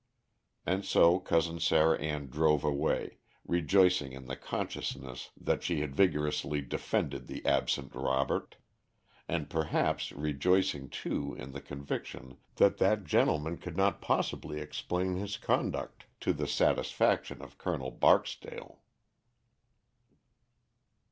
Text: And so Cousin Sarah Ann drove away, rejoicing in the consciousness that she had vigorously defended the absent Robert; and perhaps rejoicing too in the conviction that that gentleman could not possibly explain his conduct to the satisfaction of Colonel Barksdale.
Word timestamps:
And 0.65 0.83
so 0.83 1.19
Cousin 1.19 1.59
Sarah 1.59 1.99
Ann 2.01 2.25
drove 2.25 2.63
away, 2.63 3.19
rejoicing 3.45 4.13
in 4.13 4.25
the 4.25 4.35
consciousness 4.35 5.29
that 5.39 5.61
she 5.61 5.81
had 5.81 5.95
vigorously 5.95 6.59
defended 6.61 7.27
the 7.27 7.45
absent 7.45 7.93
Robert; 7.93 8.55
and 9.27 9.47
perhaps 9.47 10.11
rejoicing 10.11 10.89
too 10.89 11.35
in 11.35 11.51
the 11.51 11.61
conviction 11.61 12.37
that 12.55 12.77
that 12.79 13.03
gentleman 13.03 13.57
could 13.57 13.77
not 13.77 14.01
possibly 14.01 14.59
explain 14.59 15.17
his 15.17 15.37
conduct 15.37 16.07
to 16.21 16.33
the 16.33 16.47
satisfaction 16.47 17.39
of 17.39 17.59
Colonel 17.59 17.91
Barksdale. 17.91 18.81